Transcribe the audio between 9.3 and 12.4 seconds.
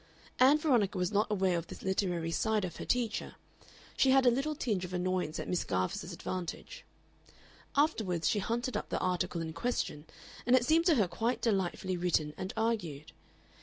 in question, and it seemed to her quite delightfully written